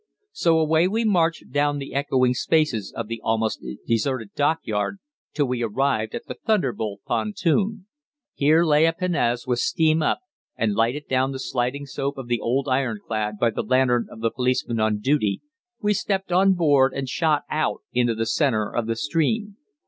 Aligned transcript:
So 0.31 0.57
away 0.57 0.87
we 0.87 1.05
marched 1.05 1.51
down 1.51 1.77
the 1.77 1.93
echoing 1.93 2.33
spaces 2.33 2.91
of 2.91 3.07
the 3.07 3.21
almost 3.23 3.63
deserted 3.85 4.31
dockyard 4.33 4.97
till 5.31 5.45
we 5.45 5.61
arrived 5.61 6.15
at 6.15 6.25
the 6.25 6.33
'Thunderbolt' 6.33 7.01
pontoon. 7.05 7.85
Here 8.33 8.63
lay 8.63 8.87
a 8.87 8.93
pinnace 8.93 9.45
with 9.45 9.59
steam 9.59 10.01
up, 10.01 10.21
and 10.57 10.73
lighted 10.73 11.07
down 11.07 11.33
the 11.33 11.37
sloping 11.39 11.85
side 11.85 12.13
of 12.17 12.29
the 12.29 12.39
old 12.41 12.67
ironclad 12.67 13.37
by 13.37 13.51
the 13.51 13.61
lantern 13.61 14.07
of 14.09 14.21
the 14.21 14.31
policeman 14.31 14.79
on 14.79 14.97
duty, 15.01 15.43
we 15.83 15.93
stepped 15.93 16.31
on 16.31 16.55
board 16.55 16.93
and 16.95 17.07
shot 17.07 17.43
out 17.51 17.81
into 17.93 18.15
the 18.15 18.25
centre 18.25 18.73
of 18.75 18.87
the 18.87 18.95
stream. 18.95 19.57